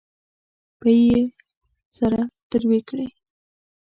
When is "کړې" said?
2.89-3.07